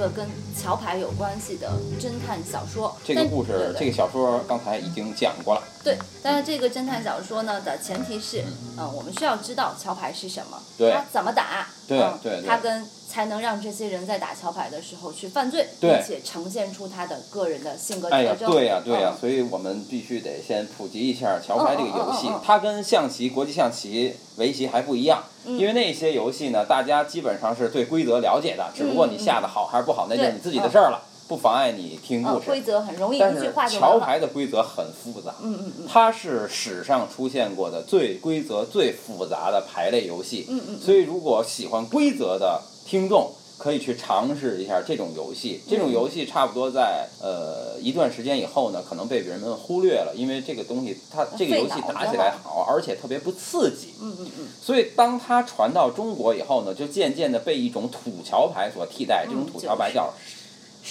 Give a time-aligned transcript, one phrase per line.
[0.00, 0.26] 个跟
[0.56, 1.70] 桥牌有关系的
[2.00, 2.96] 侦探小说。
[3.04, 5.62] 这个故事，这个小说刚才已经讲过了。
[5.84, 8.42] 对，但是这个侦探小说呢的前提是，
[8.78, 18.52] 嗯、我们需要知道桥牌是什么，对它怎么打，嗯对对它跟才能让这些人在打桥牌的时候去犯罪，并且呈现出他的个人的性格哎呀，特征。
[18.52, 25.24] 对呀，对呀嗯，所以我们必须得先普及一下桥牌这个游戏它跟象棋、国际象棋、围棋还不一样。
[25.44, 25.58] 嗯。
[25.58, 32.46] 因为那些游戏呢，大家基本上是对规则了解的，只不过你下的好还是不好，那就是你自己的事儿了，不妨碍你听嗯，故事。
[32.48, 33.78] 规则很容易一句话就。
[33.78, 40.46] 桥牌的规则很复杂，嗯嗯嗯它是史上出现过的最规则最复杂的牌类游戏。
[40.48, 45.60] 嗯嗯嗯所以，如果喜欢规则的听众，可以去尝试一下这种游戏。
[45.68, 53.94] 这嗯种游戏差不多在呃一段时间以后呢，可能被人们忽略了，因为这个东西它这个游戏打起来好，而且特别不刺激。
[54.02, 59.24] 嗯嗯嗯，所以，当它传到中国以后呢，就渐渐的被一种土桥牌所替代。
[59.26, 60.12] 这种嗯土桥牌叫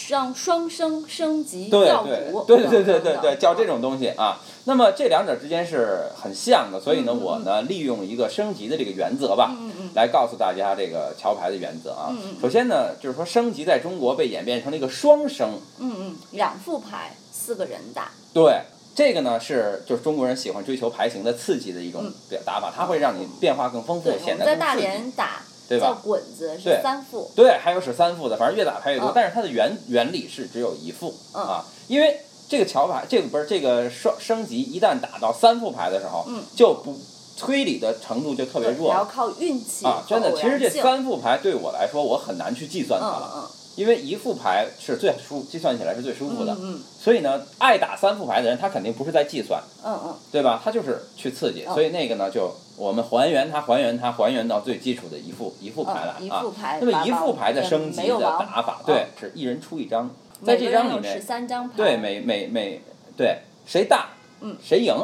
[0.09, 4.39] 让双升升级对跳对，对对对对对叫这种东西啊。
[4.66, 12.16] 那么这两者之间是很像的，所以呢，我呢利用一个升级的这个原则吧，嗯嗯来告诉大家这个桥牌的原则啊。
[12.41, 18.61] 首先呢，就是说升级在中国被演变成了一个双升，嗯嗯，两副牌四个人打，对。
[18.95, 24.75] 这个呢是就是中国人喜欢追求牌型的刺激的一种嗯表达法，它会让你变化更丰富显们在大。
[24.75, 25.98] 连打叫对吧？
[26.03, 26.81] 滚子是对。
[26.81, 29.12] 三副，对，还有使三副的，反正越打牌越多，嗯。
[29.16, 31.44] 但是它的原原理是只有一副、嗯。
[31.44, 36.42] 啊，因为这个桥牌，这个不是这个升升级，一旦打到三副牌的时候，嗯。
[36.56, 36.97] 就不
[37.38, 43.47] 推理的程度就特别，弱要靠运气啊，真的，其实这三副牌对我来说，我很难去计算它嗯了，嗯。
[43.75, 46.84] 因为一副牌是最舒计算起来是最舒服的，嗯嗯。
[47.00, 50.16] 所以呢，爱打三副牌的人，他肯定不是在计算，嗯嗯。
[50.31, 50.59] 对吧？
[50.62, 51.74] 他就是去刺激，嗯。
[51.74, 56.40] 所以那个呢，就我们还原它，还原它，还原到最基础的一副一副牌来嗯，一啊。
[56.41, 60.09] 副牌，那么一副牌的升级的打法，嗯对，是一人出一张，
[60.45, 62.81] 在这张里面，三张牌，对每每每
[63.18, 64.95] 对谁大，嗯谁赢，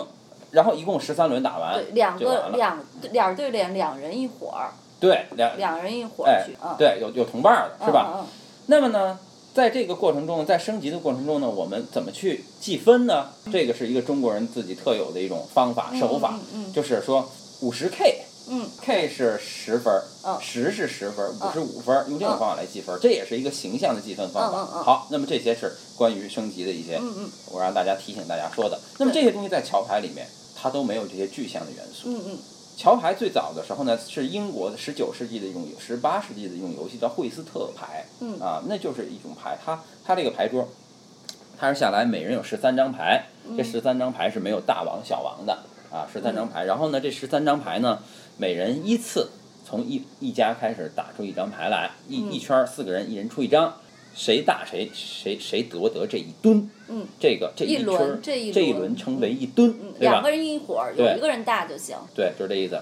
[0.51, 2.17] 然后一共十三轮打完对，两。
[2.17, 2.79] 个两
[3.11, 4.71] 脸对脸，两人一伙儿，
[5.01, 8.25] 对，两两人一伙哎儿去，嗯，对有有同伴儿的是吧？
[8.67, 9.19] 那么呢，
[9.53, 13.27] 在这个过程中，在升级的过程中呢，我们怎么去计分呢？
[13.51, 16.39] 这个是一个中国人自己特有的一种方法嗯手法，
[16.73, 17.29] 就是说
[17.61, 18.25] 五十 K。
[18.47, 24.83] 嗯 K 是十分儿嗯，十是十分儿，五是五分儿，用这种方法来计分儿，这也是一个形象的计分方法。
[24.83, 28.79] 好，那么这些是关于升级的一些，嗯嗯我让大家提醒大家说的。
[28.99, 32.09] 那么这些东西在桥牌里面，它都没有这些具象的元素。
[32.09, 32.37] 嗯嗯
[32.77, 38.05] 桥牌最早的时候呢，是英国的十九世纪的一种十八世纪的一种游戏，叫惠斯特牌。
[38.19, 40.67] 嗯啊，那就是一种牌，它它这个牌桌，
[41.57, 43.25] 它是下来每人有十三张牌，
[43.57, 45.57] 这十三张牌是没有大王小王的
[45.95, 46.65] 啊，十三张牌。
[46.65, 47.99] 然后呢，这十三张牌呢，
[48.37, 49.29] 每人依次
[49.65, 53.73] 从一一家开始打出一张牌来，一嗯一圈儿四个人，一人出一张。
[54.17, 60.31] 谁大谁谁谁夺得这一吨，嗯，这个这一轮这一这一轮轮称为一吨，嗯，对吧两个？
[60.31, 62.79] 人一伙儿，有一个人大就行，对，就是这意思。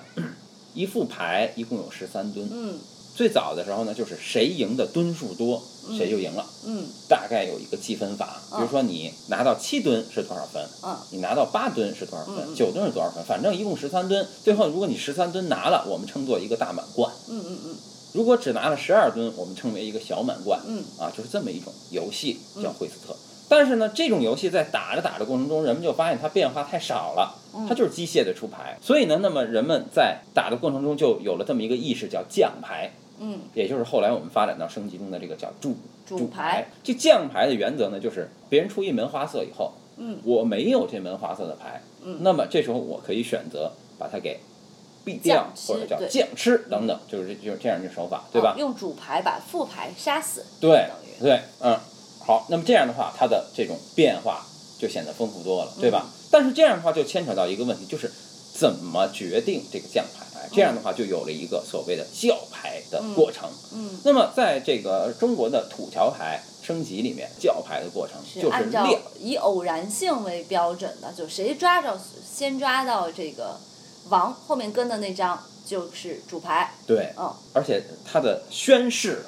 [0.75, 2.77] 一副牌一共有十三吨，嗯
[3.15, 5.61] 最早的时候呢，就是谁赢的吨数多，
[5.97, 6.45] 谁就赢了。
[6.65, 14.25] 嗯大概有一个计分法，比如说你拿到七吨是多少分，嗯你拿到八吨是多少分，九吨是多少分，反正一共十三吨。
[14.43, 17.75] 最后如果你十三吨拿了，我们称作一个大满贯；嗯嗯嗯
[18.13, 20.59] 如果只拿了十二吨，我们称为一个小满贯。
[20.67, 23.15] 嗯啊，就是这么一种游戏叫惠斯特。
[23.49, 28.79] 但是呢，这种游戏在打着打着过程中，人们就发现它变化太少了，嗯它就是机械的出牌。
[28.81, 32.91] 所以呢，那么人们在打的过程中就有了这么一个意识，叫将牌。
[33.19, 35.75] 嗯也就是后来我们发展到升级中的这个叫主
[36.05, 36.67] 主牌牌。
[36.83, 44.39] 这将牌的原则呢，就是别人出一门花色以后，嗯我没有这门花色的牌，嗯那么这时候我可以选择把它给
[45.05, 48.59] 毙掉将，或者叫对将吃等等，就是这就是这样一个手法，对吧哦？
[48.59, 50.87] 用主牌把副牌杀死，对
[51.19, 51.77] 对，嗯，
[52.25, 54.45] 好，那么这样的话，它的这种变化
[54.79, 56.05] 就显得丰富多了，对吧？
[56.05, 58.11] 嗯但是这样的话就牵扯到一个问题，就是
[58.55, 60.22] 怎么决定这个将牌？
[60.43, 63.49] 哎这样的话就有了一个所谓的叫牌的过程。
[63.73, 68.87] 嗯，那么在这个中国的土桥牌升级里面，叫牌的过程就是按照。
[69.19, 73.57] 以偶然性为标准的，就谁抓着先抓到这个
[74.09, 79.25] 王后面跟的那张就是主牌，对，嗯而且它的宣誓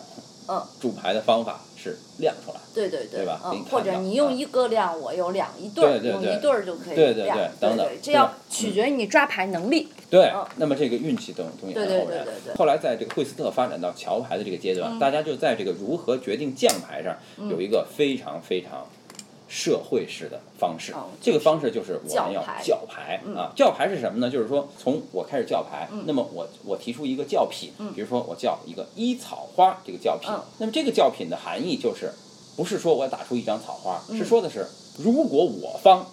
[0.48, 2.60] 嗯，主牌的方法是亮出来。
[2.74, 12.56] 对对对吧嗯你，看到或者你用啊一个亮，我有两一对用一对儿就可以对对亮，对等等对这要取决于你抓牌能力，对嗯，那么这个运气等东西很后面对对对。
[12.56, 15.00] 后来在这个惠斯特发展到桥牌的这个阶段，嗯。
[15.00, 17.18] 大家就在这个如何决定将牌上
[17.50, 18.88] 有一个非常非常
[19.48, 20.94] 社会式的方式。
[20.94, 23.20] 哦这个方式就是我们要叫牌。
[23.36, 23.52] 啊。
[23.56, 24.30] 叫牌是什么呢？
[24.30, 26.04] 就是说从我开始叫牌，嗯。
[26.06, 32.12] 那么我我提出一个叫品，比如说我叫一个一草花这个叫品嗯，那么这个叫品的含义就是，
[32.56, 34.18] 不是说我打出一张草花，嗯。
[34.18, 34.68] 是说的是
[34.98, 36.06] 如果我方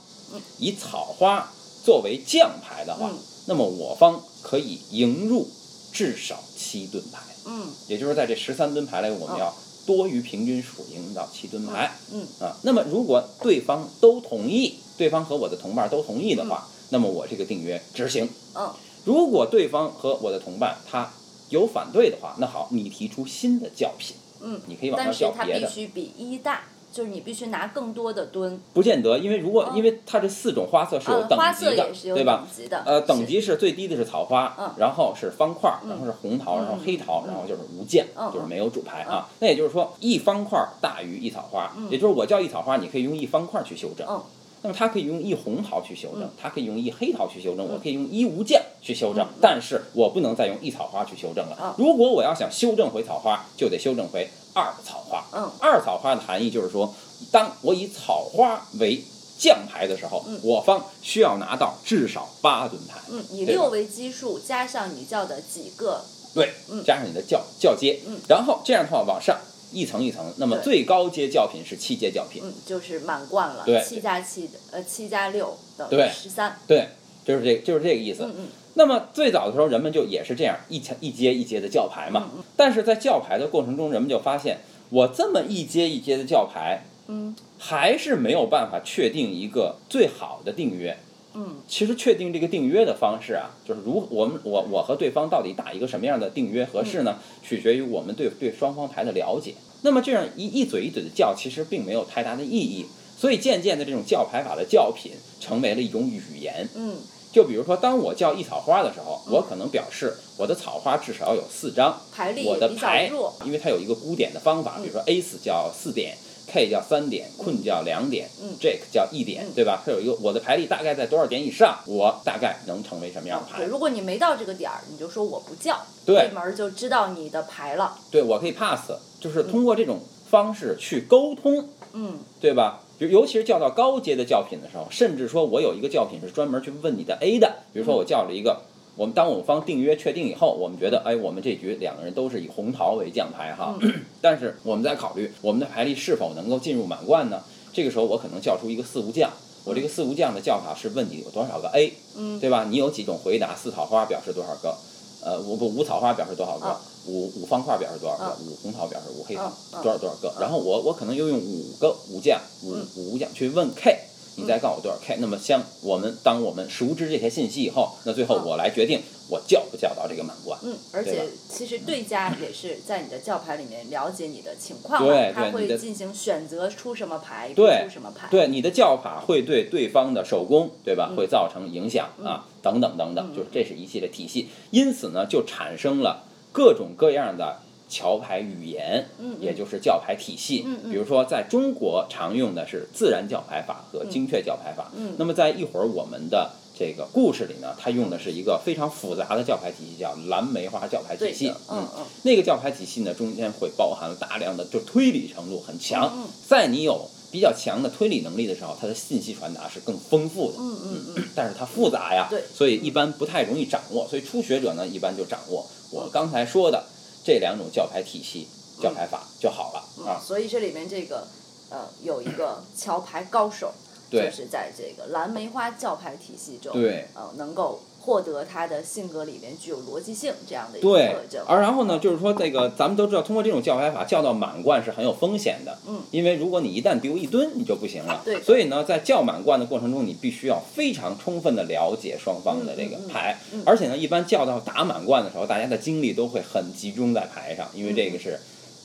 [0.58, 1.50] 以草花
[1.84, 5.48] 作为将牌的话嗯，那么我方可以赢入
[5.92, 7.20] 至少七吨牌。
[7.44, 9.54] 嗯也就是在这十三吨牌里，我们嗯要
[9.84, 11.92] 多于平均数赢到七吨牌。
[12.12, 18.28] 嗯啊，那么如果对方都同意，对方和我的同伴都同意的话，那么我这个订约执行。
[18.54, 18.72] 嗯
[19.04, 21.12] 如果对方和我的同伴他
[21.48, 25.66] 有反对的话，那好，你提出新的叫品，嗯，你可以往上但是它叫别的。
[25.66, 26.62] 必须比一大，
[26.92, 28.60] 就是你必须拿更多的吨。
[28.74, 32.54] 不见得，因为如果、嗯因为它这四种花色是有呃，等级的，对吧等？
[32.54, 32.82] 级的。
[32.84, 39.28] 呃，等是级是最低的是草花，嗯然后是方块儿，然后是红桃，然后黑桃，然后就是无间，嗯就是没有主牌啊。
[39.40, 44.06] 那也就是说，一方块儿大于一草花，也就是我叫一草花，你可以用一方块儿去修正。
[44.06, 44.20] 嗯
[44.64, 51.74] 那么它可以用一红桃去修正，它可以用一黑桃去修正，我可以用一无间去修正，但是我不能再用一草花去修正了嗯。
[51.76, 55.24] 如果我要想修正回草花，就得修正回二草花。
[55.32, 55.50] 嗯。
[55.60, 56.94] 二草花的含义就是说，
[57.30, 59.02] 当我以草花为
[59.38, 63.00] 将牌的时候，我方需要拿到至少八吨牌。
[63.10, 66.04] 嗯，以六为基数，加上你叫的几个，
[66.34, 66.52] 对，
[66.84, 68.18] 加上你的叫叫阶，嗯。
[68.28, 69.38] 然后这样的话往上
[69.72, 76.10] 一层一层，那么最高阶叫品是七阶叫品，嗯，就是满贯了对，七加七的，呃，七加六等于对。
[76.10, 76.58] 十三。
[76.66, 76.88] 对，
[77.24, 78.24] 就是这就是这个意思。
[78.24, 82.30] 嗯嗯那么最早的时候，人们就也是这样一层一阶一阶的叫牌嘛。
[82.56, 84.60] 但是在叫牌的过程中，人们就发现，
[84.90, 90.96] 我这么一阶一阶的叫牌，嗯还是没有办法确定一个最好的订约。
[91.34, 97.18] 嗯其实确定这个订约的方式啊，就是如我们我我和对方到底打一个什么样的订约合适呢？
[97.42, 99.54] 取决于我们对对双方牌的了解。
[99.82, 102.86] 那么这样一一嘴一嘴的叫，其实并没有太大的意义。
[103.16, 106.68] 所以渐渐的，这种叫牌法的叫品成为了一种语言。
[106.74, 106.96] 嗯
[107.32, 116.14] 就比如说，当我叫一草花的时候，我可能表示我的草花至少有四张，牌力比较弱，因为它有一个估点的方法，比如说 ace 叫四点
[116.46, 119.82] ，k 叫三点，queen 叫两点嗯，jack 叫一点嗯，对吧？
[119.84, 123.66] 它有一个我的牌力大概在多少点以上，我大概能成为什么样的牌对，？
[123.66, 127.96] 如果你没到这个点儿，你就说我不叫，对对门儿就知道你的牌了。
[128.10, 132.81] 对，我可以 pass，就是通过这种方式去沟通，嗯对吧？
[132.98, 138.62] 比如尤其是叫到高阶的叫品的时候，甚至说我有一个叫品是专门去问你的 A 的，比如说我叫了一个。
[138.94, 143.74] 我们当我们方订约确定以后，我们觉得，哎，我们这局两个人都是以红桃为将牌哈，
[144.20, 147.42] 但是我们在考虑我们的牌力是否能够进入满贯呢？
[147.72, 149.30] 这个时候我可能叫出一个四无将，
[149.64, 152.66] 我这个四无将的叫法是问你有多少个 A，嗯对吧？
[152.68, 153.56] 你有几种回答？
[153.56, 154.76] 四桃花表示多少个？
[155.24, 156.66] 呃，五不五草花表示多少个？
[156.66, 158.24] 啊五五方块表示多少个？
[158.24, 159.50] 啊五红桃表示五黑桃
[159.82, 160.32] 多少多少个？
[160.40, 163.98] 然后我我可能又用五个五将，五嗯五武将去问 K，
[164.36, 165.16] 你再告诉我多少 K。
[165.18, 170.58] 那么像我们当我们熟知这些信息以后，那最后啊我来决定我叫不叫到这个满贯。
[170.62, 178.28] 嗯，而且其实对家也是在你的叫牌里面了解你的情况对，他会进行选择出什么牌，不对出什么牌。
[178.30, 181.08] 对你的叫法会对对方的手工，对吧？
[181.10, 184.50] 嗯会造成影响啊，等等等等，就是这是一系列体系。
[184.70, 190.64] 因此呢，就产生了各种各样的桥牌语言，嗯嗯也就是叫牌体系。
[190.66, 194.90] 嗯嗯比如说，在中国常用的是自然叫牌法和精确叫牌法。
[194.96, 196.50] 嗯那么在一会儿我们的
[196.82, 210.56] 这个故事里呢，它用的是一个非常复杂的教牌体系，叫蓝梅花教牌体系。，嗯嗯那个教牌体系呢，中间会包含了大量的就推理程度很强，嗯嗯在你有比较强的推理能力的时候，它的信息传达是更丰富的。
[210.58, 214.08] 嗯嗯嗯，但是它复杂呀，对所以一般不太容易掌握。
[214.08, 216.84] 所以初学者呢，一般就掌握我刚才说的
[217.24, 218.48] 这两种教牌体系、
[218.82, 220.20] 教牌法就好了、嗯啊。
[220.20, 221.28] 所以这里面这个
[221.70, 223.72] 呃有一个桥牌高手，
[224.20, 227.06] 就是在这个蓝梅花教牌体系中，对。
[227.14, 243.62] 呃，能够获得他的性格里面具有逻辑性这样的一个对特征。，而然后呢，就是说这个咱们都知道，通过这种教牌法叫到满贯是很有风险的，嗯，因为如果你一旦丢一吨，你就不行了，对所以呢，在叫满贯的过程中，你必须要非常充分的了解双方的这个嗯嗯嗯牌，嗯。
[243.64, 248.38] 而且呢，一般叫到打满贯的时候，大家的精力都会很集中在牌上，因为这个是。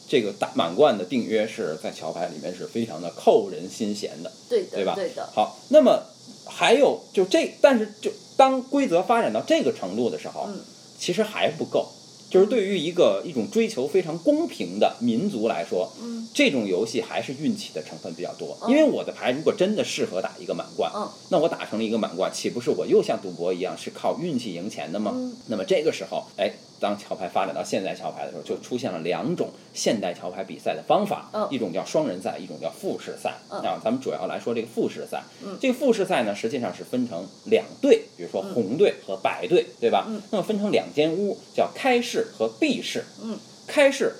[0.08, 4.96] 这个打满贯的订约是在桥牌里面是非常的扣人心弦的，对的，对吧？
[4.96, 6.04] 对的，好，那么
[6.46, 10.60] 还有就这，但是就当规则发展到这个程度的时候，嗯。
[11.00, 11.90] 其实还不够。
[12.30, 16.28] 就是对于一个一种追求非常公平的民族来说，嗯。
[16.34, 18.58] 这种游戏还是运气的成分比较多。
[18.64, 25.12] 嗯因为我的牌如果真的适合打一个满贯，嗯那我打成了一个满贯，岂不是我又像赌博一样是靠运气赢钱的吗？
[25.16, 25.38] 嗯。
[25.48, 33.36] 那么这个时候，哎，当桥牌发展到现代桥牌的时候，就出现了两种现代桥牌比赛的方法，嗯一种叫双人赛，一种叫复式赛。
[33.50, 35.24] 嗯啊，咱们主要来说这个复式赛。
[35.44, 40.06] 嗯这个复式赛呢，实际上是分成两队，比如说红队和白队，对吧？
[40.08, 43.04] 嗯那么分成两间屋，叫开式和闭式。
[43.24, 44.14] 嗯，开式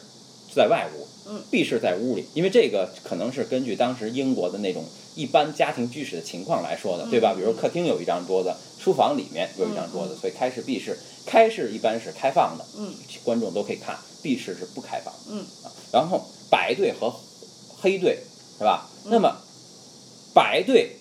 [0.54, 4.84] 在外屋，嗯，闭式在屋里，因为这个可能是根据当时英国的那种
[5.16, 7.34] 一般家庭居室的情况来说的，对吧？
[7.36, 10.98] 嗯比如客厅有一张桌子，书房里面有一张桌子，所以开式、闭式。
[11.28, 15.68] 开式一般是开放的，嗯，观众都可以看；闭式是不开放的，嗯啊。
[15.92, 17.14] 然后白队和
[17.80, 18.20] 黑队
[18.58, 18.90] 是吧？
[19.06, 19.38] 嗯那么
[20.34, 20.98] 白队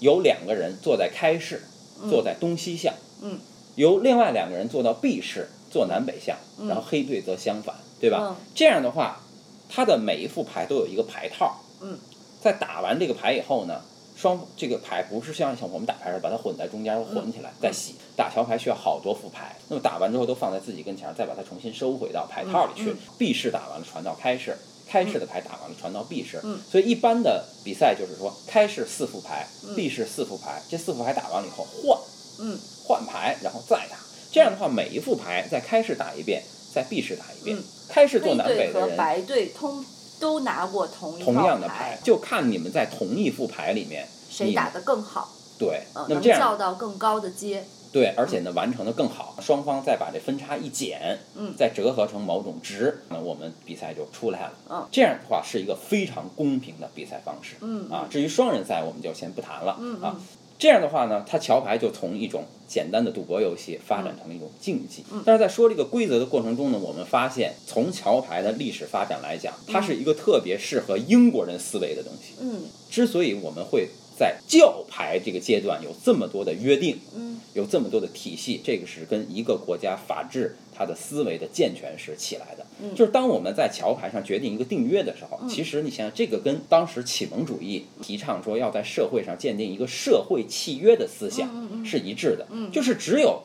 [0.00, 1.62] 有两个人坐在开式，
[2.08, 3.38] 坐在东西向，嗯，
[3.74, 8.18] 由另外两个人坐到闭式，坐南北向，嗯然后黑队则相反，对吧？
[8.30, 9.20] 嗯这样的话，
[9.68, 11.60] 它的每一副牌都有一个牌套。
[11.80, 11.98] 嗯，
[12.40, 13.80] 在打完这个牌以后呢，
[14.16, 17.94] 双这个牌不是像像我们打牌似的把它混在中间混起来、再洗。
[18.16, 22.90] 打桥牌需要好多副牌，那么打完之后都放在自己跟前儿，再把它重新收回到牌套里去。
[22.90, 24.56] 嗯闭式打完了传到开式。
[24.86, 31.98] 开式的牌打完了，传到 B 式，嗯所以一般的比赛就是说，开式四副牌，嗯闭式四副牌，这四副牌打完了以后换，
[32.40, 33.96] 嗯换牌，然后再打。
[34.30, 36.42] 这样的话，每一副牌在开式打一遍，
[36.72, 37.56] 在 B 式打一遍。
[37.56, 39.84] 嗯开式做南北的人，和白队通
[40.20, 47.64] 都拿过同一同样的牌，就看你们在同一副牌里面，谁打得更好，对，那么这样叫到更高的阶，
[47.94, 54.52] 对，而且呢完成的更好，双方再把这分差一减，嗯再折合成某种值，那我们比赛就出来了。
[54.68, 57.54] 嗯这样的话是一个非常公平的比赛方式。
[57.60, 59.76] 嗯啊，至于双人赛我们就先不谈了。
[59.80, 60.20] 嗯啊，
[60.58, 65.04] 这样的话呢，它桥牌就从一种简单的赌博游戏发展成了一种竞技。
[65.12, 72.34] 嗯但是在说这个规则的过程中呢，我们发现从桥牌的历史发展来讲，它是一个特别适合英国人思维的东西。
[72.40, 77.40] 嗯之所以我们会在教牌这个阶段有这么多的约定，嗯。
[77.54, 82.66] 有这么多的体系，这个是跟一个国家法治它的思维的健全是起来的。
[82.82, 82.92] 嗯。
[82.96, 92.44] 就是当我们在桥牌上决定一个定约的时候，其实你想想，这个跟当时启蒙主义提倡说要在社会上鉴定一个社会契约的思嗯想是一致的。
[92.72, 93.44] 就是只有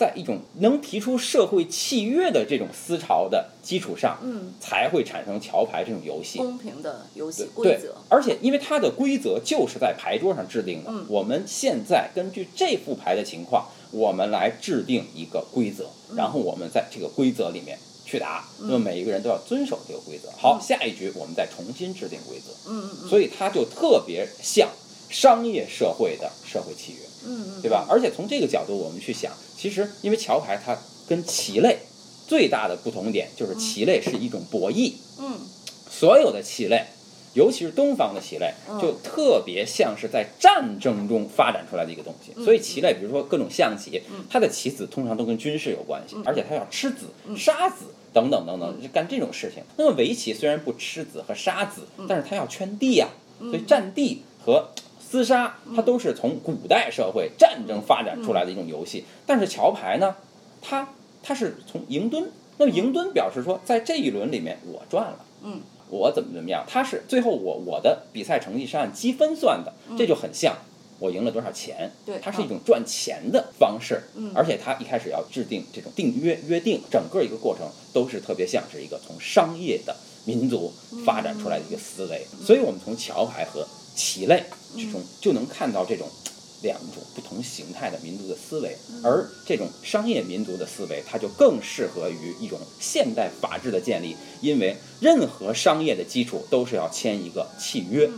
[0.00, 6.38] 在一种能提出社会契约的这种思潮的基础上，嗯，才会产生桥牌这种游戏。
[6.38, 20.30] 公平的游戏规对则，，而且因为它的规则就是在牌桌上制定的，嗯我们现在根据这副牌的情况，我们来制定一个规则，然后我们在这个规则里面去打，那么每一个人都要遵守这个规则。
[20.38, 24.70] 好，下一局我们再重新制定规则，嗯嗯嗯所以它就特别像
[25.10, 27.00] 商业社会的社会契约。
[27.26, 27.84] 嗯嗯，对吧？
[27.86, 30.74] 而且从这个角度我们去想，其实因为桥牌它
[31.06, 31.80] 跟棋类
[32.26, 35.38] 最大的不同点就是棋类是一种博弈，嗯
[35.90, 36.86] 所有的棋类，
[37.34, 42.32] 尤其是东方的棋类，嗯就特别像是在战争中发展出来的一个东西。
[42.36, 44.00] 嗯所以棋类，比如说各种象棋，
[44.30, 47.84] 它的棋子通常都跟军事有关系，而且它要吃子、杀子。
[48.12, 49.62] 等等等等，就干这种事情。
[49.76, 53.06] 那么围棋虽然不吃子和杀子，但是它要圈地呀、
[53.38, 54.68] 所以占地和
[55.10, 59.04] 厮杀，它都是从古代社会战争发展出来的一种游戏。
[59.26, 60.14] 但是桥牌呢，
[60.62, 60.88] 它
[61.22, 70.56] 它是从赢墩，那么赢墩表示说，在这一轮里面我赚了，嗯，我怎么怎么样，它是最后我我的比赛成绩是按积分算的，这就很像。
[71.00, 71.90] 我赢了多少钱？
[72.04, 80.70] 对它是一种赚钱的方式，嗯而且它一开始要制定这种订约约定，整个一个过程都是特别像是一个从商业的民族
[81.06, 83.66] 发展出来的一个思维，所以我们从桥牌和
[84.00, 84.42] 棋类
[84.78, 86.08] 之中就能看到这种
[86.62, 98.08] 两种不同形态的民族的思维，而这种商业民族的思维，它就更适合于一种现代法治的建立，因为任何商业的基础都是要签一个契约，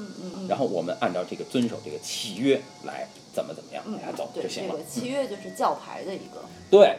[0.49, 4.85] 然后我们按照这个遵守这个契约来怎么怎么样嗯往下走对，就行了这个。
[4.89, 6.97] 契约就是教牌的一个对。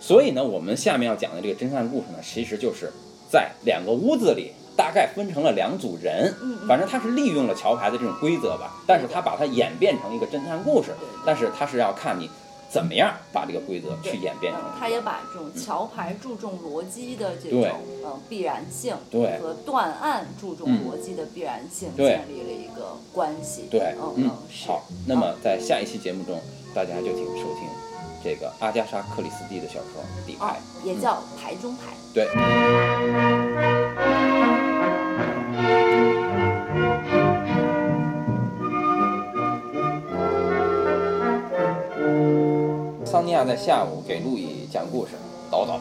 [0.00, 2.92] 所以呢，我们下面要讲的这个侦探故事呢，其实就是
[3.30, 6.34] 在两个屋子里，大概分成了两组人，
[6.66, 10.94] 反正他是利用了桥牌的这种规则吧，但是他把它演变成一个侦探故事
[11.26, 12.30] 但是他是要看你
[12.70, 17.68] 怎么样把这个规则去演变成嗯，他也把这种桥牌注重逻辑的这种
[18.06, 19.38] 嗯必然性，对。
[19.38, 23.66] 和断案注重嗯逻辑的必然性建立了一个关系。
[23.70, 24.30] 对，嗯嗯，
[24.66, 26.40] 好，那么在下一期节目中，
[26.74, 27.68] 大家就请收听
[28.24, 31.92] 这个阿加莎·克里斯蒂的小说《底啊牌》，，也叫牌中牌。
[32.14, 32.26] 对。
[43.40, 45.12] 他在下午给路易讲故事，
[45.50, 45.78] 叨叨。